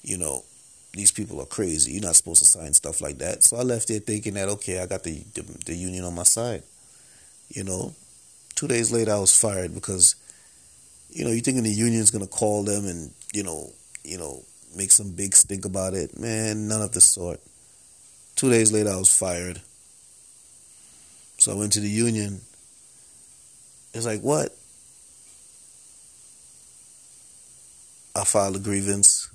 you 0.03 0.17
know 0.17 0.43
these 0.93 1.11
people 1.11 1.41
are 1.41 1.45
crazy. 1.45 1.93
You're 1.93 2.03
not 2.03 2.15
supposed 2.17 2.39
to 2.39 2.45
sign 2.49 2.73
stuff 2.73 3.01
like 3.01 3.19
that. 3.19 3.43
So 3.43 3.57
I 3.57 3.63
left 3.63 3.89
there 3.89 3.99
thinking 3.99 4.35
that 4.35 4.49
okay, 4.49 4.79
I 4.81 4.87
got 4.87 5.03
the, 5.03 5.23
the, 5.35 5.43
the 5.65 5.75
union 5.75 6.05
on 6.05 6.15
my 6.15 6.23
side. 6.23 6.63
You 7.49 7.63
know, 7.63 7.93
two 8.55 8.67
days 8.67 8.91
later 8.91 9.13
I 9.13 9.19
was 9.19 9.39
fired 9.39 9.73
because, 9.75 10.15
you 11.09 11.23
know, 11.25 11.31
you 11.31 11.41
thinking 11.41 11.63
the 11.63 11.69
union's 11.69 12.11
gonna 12.11 12.27
call 12.27 12.63
them 12.63 12.85
and 12.85 13.11
you 13.33 13.43
know, 13.43 13.69
you 14.03 14.17
know, 14.17 14.43
make 14.75 14.91
some 14.91 15.11
big 15.11 15.35
stink 15.35 15.65
about 15.65 15.93
it. 15.93 16.17
Man, 16.19 16.67
none 16.67 16.81
of 16.81 16.91
the 16.91 17.01
sort. 17.01 17.39
Two 18.35 18.49
days 18.49 18.71
later 18.71 18.89
I 18.89 18.97
was 18.97 19.15
fired. 19.15 19.61
So 21.37 21.51
I 21.51 21.55
went 21.55 21.73
to 21.73 21.79
the 21.79 21.89
union. 21.89 22.41
It's 23.93 24.05
like 24.05 24.21
what? 24.21 24.49
I 28.15 28.23
filed 28.23 28.55
a 28.55 28.59
grievance 28.59 29.29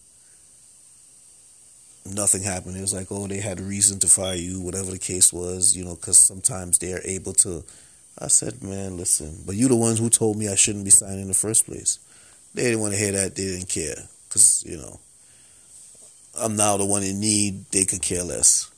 nothing 2.15 2.43
happened. 2.43 2.77
It 2.77 2.81
was 2.81 2.95
like, 2.95 3.09
oh, 3.11 3.27
they 3.27 3.41
had 3.41 3.61
a 3.61 3.63
reason 3.63 3.99
to 4.01 4.07
fire 4.07 4.35
you, 4.35 4.61
whatever 4.61 4.91
the 4.91 4.99
case 4.99 5.33
was, 5.33 5.77
you 5.77 5.85
know, 5.85 5.95
because 5.95 6.19
sometimes 6.19 6.79
they're 6.79 7.03
able 7.05 7.33
to. 7.35 7.65
I 8.19 8.29
said, 8.29 8.63
man, 8.63 8.97
listen, 8.97 9.43
but 9.47 9.57
you 9.57 9.69
the 9.69 9.77
ones 9.77 9.99
who 9.99 10.11
told 10.11 10.37
me 10.37 10.49
I 10.49 10.55
shouldn't 10.55 10.85
be 10.85 10.91
signing 10.91 11.23
in 11.23 11.29
the 11.29 11.35
first 11.35 11.67
place. 11.67 11.99
They 12.55 12.65
didn't 12.65 12.81
want 12.81 12.93
to 12.95 12.99
hear 12.99 13.13
that. 13.13 13.35
They 13.35 13.45
didn't 13.45 13.69
care 13.69 14.09
because, 14.29 14.65
you 14.67 14.77
know, 14.77 15.01
I'm 16.39 16.57
now 16.57 16.77
the 16.77 16.85
one 16.85 17.03
in 17.03 17.21
need, 17.21 17.67
they 17.71 17.85
could 17.85 18.03
care 18.03 18.23
less. 18.23 18.71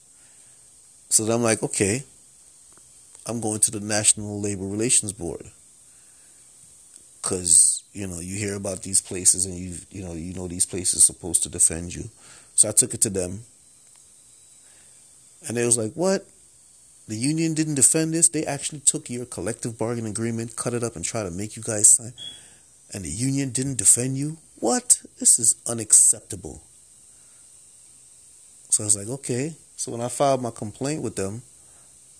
So 1.09 1.25
I'm 1.25 1.43
like, 1.43 1.63
okay, 1.63 2.05
I'm 3.27 3.41
going 3.41 3.61
to 3.61 3.71
the 3.71 3.81
National 3.81 4.41
Labor 4.41 4.67
Relations 4.67 5.13
Board. 5.13 5.47
Cause, 7.23 7.85
you 7.93 8.07
know, 8.07 8.19
you 8.19 8.37
hear 8.37 8.57
about 8.57 8.83
these 8.83 9.01
places 9.01 9.47
and 9.47 9.55
you 9.55 9.77
you 9.91 10.03
know, 10.05 10.15
you 10.15 10.35
know 10.35 10.49
these 10.49 10.67
places 10.67 10.99
are 10.99 11.13
supposed 11.13 11.43
to 11.45 11.49
defend 11.49 11.95
you. 11.95 12.09
So 12.55 12.69
I 12.69 12.73
took 12.73 12.95
it 12.95 13.01
to 13.03 13.11
them. 13.11 13.43
And 15.47 15.57
they 15.57 15.65
was 15.65 15.79
like, 15.79 15.93
What? 15.93 16.27
The 17.13 17.19
union 17.19 17.53
didn't 17.53 17.75
defend 17.75 18.15
this. 18.15 18.31
They 18.31 18.47
actually 18.47 18.81
took 18.81 19.11
your 19.11 19.27
collective 19.27 19.77
bargaining 19.77 20.13
agreement, 20.13 20.57
cut 20.57 20.73
it 20.73 20.83
up, 20.83 20.97
and 20.97 21.05
tried 21.05 21.25
to 21.25 21.31
make 21.31 21.57
you 21.57 21.63
guys 21.63 21.89
sign. 21.89 22.15
And 22.91 23.05
the 23.05 23.11
union 23.11 23.51
didn't 23.51 23.77
defend 23.77 24.17
you? 24.17 24.39
What? 24.61 25.03
This 25.19 25.39
is 25.39 25.57
unacceptable. 25.69 26.63
So 28.71 28.83
I 28.83 28.87
was 28.87 28.97
like, 28.97 29.09
okay. 29.09 29.57
So 29.77 29.93
when 29.93 30.01
I 30.01 30.09
filed 30.09 30.41
my 30.41 30.53
complaint 30.53 31.03
with 31.03 31.17
them, 31.17 31.43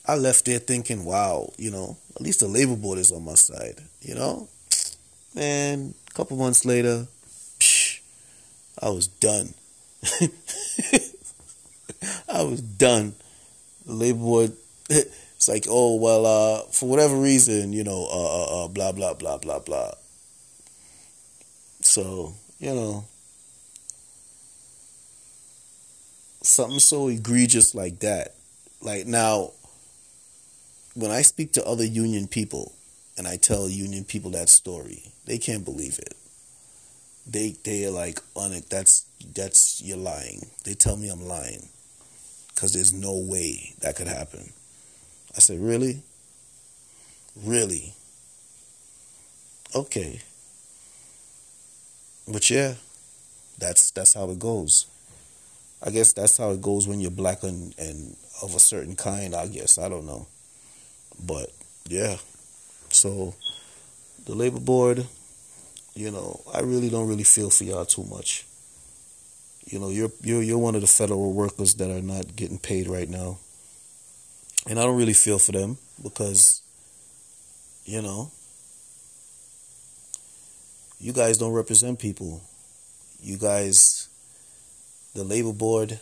I 0.05 0.17
left 0.17 0.45
there 0.45 0.59
thinking, 0.59 1.07
wow, 1.07 1.51
you 1.57 1.71
know, 1.71 1.97
at 2.15 2.21
least 2.21 2.41
the 2.41 2.49
labor 2.49 2.77
board 2.77 2.99
is 2.99 3.13
on 3.13 3.25
my 3.25 3.33
side, 3.33 3.81
you 4.03 4.15
know? 4.15 4.47
Man, 5.35 5.95
a 6.07 6.13
couple 6.13 6.37
months 6.37 6.67
later, 6.67 7.07
psh, 7.59 8.01
I 8.79 8.91
was 8.91 9.07
done. 9.07 9.55
I 12.29 12.43
was 12.43 12.61
done. 12.61 13.15
The 13.87 13.95
labor 13.95 14.19
board, 14.19 14.53
it's 15.37 15.49
like, 15.49 15.67
oh, 15.69 15.97
well, 15.97 16.27
uh, 16.27 16.63
for 16.71 16.89
whatever 16.89 17.17
reason, 17.17 17.73
you 17.73 17.85
know, 17.85 18.07
uh, 18.11 18.63
uh, 18.63 18.65
uh, 18.65 18.69
blah, 18.69 18.93
blah, 18.93 19.15
blah, 19.15 19.39
blah, 19.39 19.59
blah. 19.59 19.93
So, 21.81 22.35
you 22.59 22.75
know, 22.75 23.05
something 26.43 26.79
so 26.79 27.09
egregious 27.09 27.75
like 27.75 28.01
that. 28.01 28.35
Like 28.81 29.07
now, 29.07 29.53
when 30.95 31.11
I 31.11 31.23
speak 31.23 31.53
to 31.53 31.65
other 31.65 31.85
union 31.85 32.27
people 32.27 32.73
and 33.17 33.27
I 33.27 33.37
tell 33.37 33.69
union 33.69 34.05
people 34.05 34.33
that 34.33 34.49
story, 34.49 35.13
they 35.25 35.39
can't 35.39 35.65
believe 35.65 35.99
it. 35.99 36.15
They 37.27 37.55
they 37.65 37.87
are 37.87 37.91
like 37.91 38.21
on 38.35 38.53
it. 38.53 38.69
That's 38.69 39.07
that's 39.35 39.81
you're 39.81 39.97
lying. 39.97 40.51
They 40.65 40.75
tell 40.75 40.97
me 40.97 41.09
I'm 41.09 41.27
lying 41.27 41.69
because 42.55 42.73
there's 42.73 42.93
no 42.93 43.17
way 43.17 43.75
that 43.81 43.97
could 43.97 44.09
happen. 44.09 44.53
I 45.37 45.41
said, 45.41 45.61
really, 45.61 46.03
really, 47.37 47.95
okay, 49.75 50.21
but 52.29 52.49
yeah, 52.51 52.75
that's 53.59 53.91
that's 53.91 54.15
how 54.15 54.31
it 54.31 54.39
goes. 54.39 54.87
I 55.85 55.91
guess 55.91 56.13
that's 56.13 56.37
how 56.37 56.51
it 56.51 56.63
goes 56.63 56.87
when 56.87 57.01
you're 57.01 57.11
black 57.11 57.43
and, 57.43 57.75
and 57.79 58.17
of 58.43 58.55
a 58.55 58.61
certain 58.61 58.95
kind. 58.97 59.35
I 59.35 59.49
guess 59.49 59.79
I 59.79 59.89
don't 59.89 60.07
know. 60.07 60.27
But 61.25 61.51
yeah, 61.89 62.17
so 62.89 63.35
the 64.27 64.35
labor 64.35 64.61
board, 64.61 65.07
you 65.95 66.11
know, 66.11 66.41
I 66.55 66.61
really 66.61 66.89
don't 66.89 67.09
really 67.09 67.25
feel 67.25 67.51
for 67.51 67.65
y'all 67.65 67.85
too 67.85 68.05
much. 68.05 68.47
You 69.67 69.79
know, 69.79 69.91
you're 69.91 70.11
you're 70.23 70.43
you're 70.43 70.59
one 70.59 70.75
of 70.75 70.81
the 70.81 70.87
federal 70.87 71.33
workers 71.33 71.75
that 71.77 71.91
are 71.91 72.03
not 72.03 72.37
getting 72.37 72.59
paid 72.59 72.89
right 72.89 73.09
now, 73.09 73.39
and 74.69 74.79
I 74.79 74.85
don't 74.85 74.97
really 74.97 75.13
feel 75.13 75.39
for 75.39 75.53
them 75.53 75.79
because, 76.03 76.63
you 77.85 78.01
know, 78.01 78.31
you 81.01 81.13
guys 81.13 81.39
don't 81.39 81.53
represent 81.53 81.99
people. 81.99 82.43
You 83.21 83.37
guys, 83.37 84.09
the 85.15 85.25
labor 85.25 85.53
board, 85.53 85.99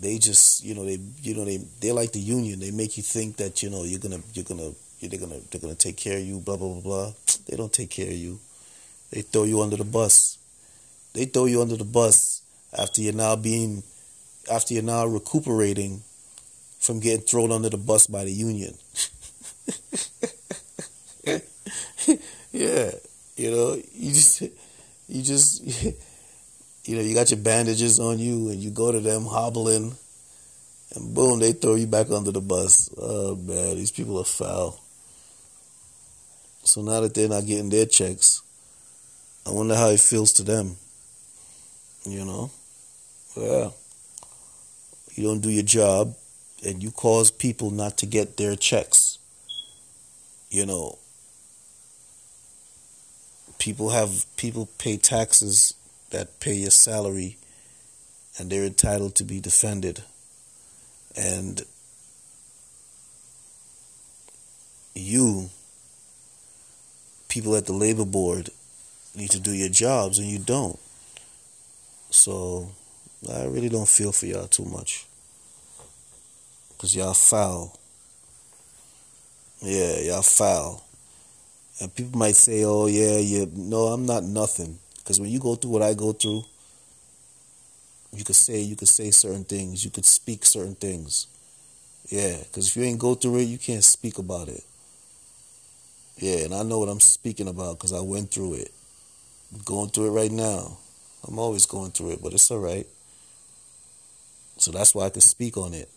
they 0.00 0.18
just 0.18 0.62
you 0.62 0.74
know 0.74 0.84
they 0.84 0.98
you 1.22 1.34
know 1.34 1.44
they 1.44 1.58
they're 1.80 1.94
like 1.94 2.12
the 2.12 2.20
union. 2.20 2.60
They 2.60 2.70
make 2.70 2.96
you 2.96 3.02
think 3.02 3.36
that 3.36 3.62
you 3.62 3.70
know 3.70 3.84
you're 3.84 3.98
gonna 3.98 4.20
you're 4.34 4.44
gonna 4.44 4.72
they're 5.00 5.18
gonna 5.18 5.40
they're 5.50 5.60
gonna 5.60 5.74
take 5.74 5.96
care 5.96 6.18
of 6.18 6.24
you. 6.24 6.38
Blah 6.38 6.56
blah 6.56 6.68
blah 6.68 6.80
blah. 6.80 7.12
They 7.48 7.56
don't 7.56 7.72
take 7.72 7.90
care 7.90 8.06
of 8.08 8.12
you. 8.12 8.38
They 9.10 9.22
throw 9.22 9.44
you 9.44 9.62
under 9.62 9.76
the 9.76 9.84
bus. 9.84 10.38
They 11.14 11.24
throw 11.24 11.46
you 11.46 11.62
under 11.62 11.76
the 11.76 11.84
bus 11.84 12.42
after 12.76 13.00
you're 13.00 13.14
now 13.14 13.36
being 13.36 13.82
after 14.50 14.74
you're 14.74 14.82
now 14.82 15.06
recuperating 15.06 16.02
from 16.78 17.00
getting 17.00 17.20
thrown 17.20 17.52
under 17.52 17.68
the 17.68 17.76
bus 17.76 18.06
by 18.06 18.24
the 18.24 18.32
union. 18.32 18.74
yeah, 22.52 22.90
you 23.36 23.50
know, 23.50 23.74
you 23.92 24.12
just 24.12 24.42
you 25.08 25.22
just 25.22 25.62
you 26.84 26.96
know, 26.96 27.02
you 27.02 27.14
got 27.14 27.30
your 27.30 27.40
bandages 27.40 27.98
on 27.98 28.18
you 28.18 28.50
and 28.50 28.60
you 28.62 28.70
go 28.70 28.92
to 28.92 29.00
them 29.00 29.24
hobbling 29.24 29.96
and 30.94 31.14
boom, 31.14 31.40
they 31.40 31.52
throw 31.52 31.74
you 31.74 31.86
back 31.86 32.10
under 32.10 32.30
the 32.30 32.40
bus. 32.40 32.90
Oh 32.96 33.36
man, 33.36 33.76
these 33.76 33.90
people 33.90 34.18
are 34.18 34.24
foul. 34.24 34.80
So 36.64 36.82
now 36.82 37.00
that 37.00 37.14
they're 37.14 37.28
not 37.28 37.46
getting 37.46 37.70
their 37.70 37.86
checks, 37.86 38.42
I 39.46 39.50
wonder 39.50 39.74
how 39.74 39.88
it 39.88 40.00
feels 40.00 40.32
to 40.34 40.42
them. 40.42 40.76
You 42.04 42.24
know? 42.24 42.50
Yeah. 43.36 43.70
You 45.14 45.24
don't 45.24 45.40
do 45.40 45.50
your 45.50 45.62
job 45.62 46.14
and 46.64 46.82
you 46.82 46.90
cause 46.90 47.30
people 47.30 47.70
not 47.70 47.98
to 47.98 48.06
get 48.06 48.36
their 48.36 48.56
checks. 48.56 49.18
You 50.50 50.66
know, 50.66 50.98
people 53.58 53.90
have 53.90 54.24
people 54.36 54.68
pay 54.78 54.96
taxes 54.96 55.74
that 56.10 56.40
pay 56.40 56.54
your 56.54 56.70
salary 56.70 57.36
and 58.38 58.50
they're 58.50 58.64
entitled 58.64 59.14
to 59.16 59.24
be 59.24 59.40
defended. 59.40 60.02
And 61.16 61.64
you, 64.94 65.50
people 67.28 67.56
at 67.56 67.66
the 67.66 67.72
labor 67.72 68.04
board, 68.04 68.50
need 69.14 69.30
to 69.30 69.40
do 69.40 69.52
your 69.52 69.70
jobs 69.70 70.18
and 70.18 70.28
you 70.28 70.38
don't. 70.38 70.78
So 72.10 72.70
I 73.32 73.44
really 73.44 73.68
don't 73.68 73.88
feel 73.88 74.12
for 74.12 74.26
y'all 74.26 74.46
too 74.46 74.64
much. 74.64 75.05
Because 76.76 76.94
y'all 76.94 77.14
foul. 77.14 77.78
Yeah, 79.60 80.00
y'all 80.00 80.22
foul. 80.22 80.84
And 81.80 81.94
people 81.94 82.18
might 82.18 82.36
say, 82.36 82.64
oh, 82.64 82.86
yeah, 82.86 83.18
yeah. 83.18 83.46
No, 83.54 83.86
I'm 83.86 84.06
not 84.06 84.24
nothing. 84.24 84.78
Because 84.98 85.20
when 85.20 85.30
you 85.30 85.38
go 85.38 85.54
through 85.54 85.70
what 85.70 85.82
I 85.82 85.94
go 85.94 86.12
through, 86.12 86.44
you 88.12 88.24
could 88.24 88.36
say 88.36 88.60
you 88.60 88.76
could 88.76 88.88
say 88.88 89.10
certain 89.10 89.44
things, 89.44 89.84
you 89.84 89.90
could 89.90 90.04
speak 90.04 90.44
certain 90.44 90.74
things. 90.74 91.26
Yeah, 92.08 92.36
because 92.38 92.68
if 92.68 92.76
you 92.76 92.84
ain't 92.84 92.98
go 92.98 93.14
through 93.14 93.38
it, 93.38 93.44
you 93.44 93.58
can't 93.58 93.84
speak 93.84 94.18
about 94.18 94.48
it. 94.48 94.64
Yeah, 96.18 96.44
and 96.44 96.54
I 96.54 96.62
know 96.62 96.78
what 96.78 96.88
I'm 96.88 97.00
speaking 97.00 97.48
about 97.48 97.78
because 97.78 97.92
I 97.92 98.00
went 98.00 98.30
through 98.30 98.54
it. 98.54 98.70
I'm 99.52 99.60
going 99.64 99.90
through 99.90 100.06
it 100.08 100.20
right 100.20 100.30
now. 100.30 100.78
I'm 101.26 101.38
always 101.38 101.66
going 101.66 101.90
through 101.90 102.12
it, 102.12 102.22
but 102.22 102.32
it's 102.32 102.50
all 102.50 102.58
right. 102.58 102.86
So 104.56 104.70
that's 104.70 104.94
why 104.94 105.04
I 105.04 105.10
can 105.10 105.20
speak 105.20 105.56
on 105.56 105.74
it. 105.74 105.90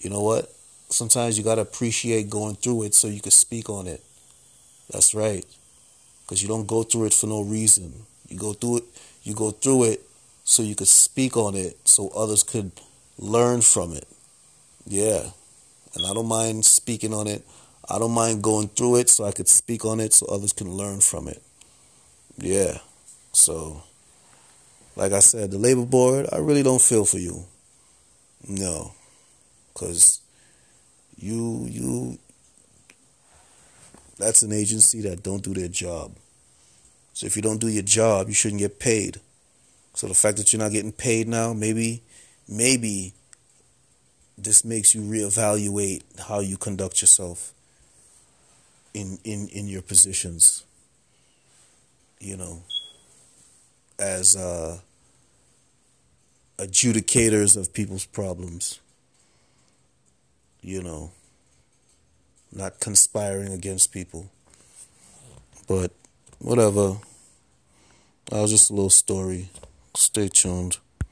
You 0.00 0.10
know 0.10 0.22
what? 0.22 0.52
Sometimes 0.88 1.38
you 1.38 1.44
got 1.44 1.56
to 1.56 1.62
appreciate 1.62 2.28
going 2.28 2.56
through 2.56 2.84
it 2.84 2.94
so 2.94 3.08
you 3.08 3.20
can 3.20 3.30
speak 3.30 3.70
on 3.70 3.86
it. 3.86 4.02
That's 4.90 5.14
right 5.14 5.44
because 6.32 6.42
you 6.42 6.48
don't 6.48 6.66
go 6.66 6.82
through 6.82 7.04
it 7.04 7.12
for 7.12 7.26
no 7.26 7.42
reason. 7.42 7.92
You 8.26 8.38
go 8.38 8.54
through 8.54 8.78
it. 8.78 8.84
You 9.22 9.34
go 9.34 9.50
through 9.50 9.84
it 9.84 10.00
so 10.44 10.62
you 10.62 10.74
could 10.74 10.88
speak 10.88 11.36
on 11.36 11.54
it, 11.54 11.76
so 11.86 12.08
others 12.16 12.42
could 12.42 12.72
learn 13.18 13.60
from 13.60 13.92
it. 13.92 14.08
Yeah, 14.86 15.24
and 15.94 16.06
I 16.06 16.14
don't 16.14 16.26
mind 16.26 16.64
speaking 16.64 17.12
on 17.12 17.26
it. 17.26 17.46
I 17.86 17.98
don't 17.98 18.12
mind 18.12 18.42
going 18.42 18.68
through 18.68 18.96
it 18.96 19.10
so 19.10 19.24
I 19.24 19.32
could 19.32 19.46
speak 19.46 19.84
on 19.84 20.00
it, 20.00 20.14
so 20.14 20.24
others 20.26 20.54
can 20.54 20.70
learn 20.70 21.00
from 21.00 21.28
it. 21.28 21.42
Yeah, 22.38 22.78
so 23.32 23.82
like 24.96 25.12
I 25.12 25.20
said, 25.20 25.50
the 25.50 25.58
labor 25.58 25.84
board, 25.84 26.28
I 26.32 26.38
really 26.38 26.62
don't 26.62 26.80
feel 26.80 27.04
for 27.04 27.18
you. 27.18 27.44
No, 28.48 28.94
because 29.72 30.20
you 31.16 31.66
you 31.68 32.18
that's 34.18 34.42
an 34.42 34.52
agency 34.52 35.00
that 35.02 35.22
don't 35.22 35.42
do 35.42 35.54
their 35.54 35.68
job. 35.68 36.12
So 37.14 37.26
if 37.26 37.36
you 37.36 37.42
don't 37.42 37.60
do 37.60 37.68
your 37.68 37.82
job, 37.82 38.28
you 38.28 38.34
shouldn't 38.34 38.60
get 38.60 38.78
paid. 38.78 39.20
So 39.94 40.06
the 40.06 40.14
fact 40.14 40.38
that 40.38 40.52
you're 40.52 40.62
not 40.62 40.72
getting 40.72 40.92
paid 40.92 41.28
now, 41.28 41.52
maybe, 41.52 42.02
maybe 42.48 43.12
this 44.38 44.64
makes 44.64 44.94
you 44.94 45.02
reevaluate 45.02 46.02
how 46.28 46.40
you 46.40 46.56
conduct 46.56 47.00
yourself 47.00 47.52
in 48.94 49.18
in 49.24 49.48
in 49.48 49.68
your 49.68 49.82
positions. 49.82 50.64
You 52.18 52.36
know, 52.36 52.62
as 53.98 54.36
uh, 54.36 54.78
adjudicators 56.58 57.56
of 57.56 57.72
people's 57.72 58.06
problems. 58.06 58.80
You 60.64 60.80
know, 60.80 61.10
not 62.52 62.78
conspiring 62.78 63.52
against 63.52 63.92
people, 63.92 64.30
but 65.66 65.90
whatever. 66.38 66.98
That 68.30 68.40
was 68.42 68.52
just 68.52 68.70
a 68.70 68.72
little 68.72 68.88
story. 68.88 69.48
Stay 69.96 70.28
tuned. 70.28 70.78